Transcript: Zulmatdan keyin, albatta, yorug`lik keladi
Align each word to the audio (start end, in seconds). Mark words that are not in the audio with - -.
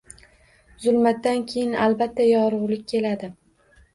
Zulmatdan 0.85 1.43
keyin, 1.51 1.77
albatta, 1.87 2.27
yorug`lik 2.31 2.83
keladi 2.95 3.33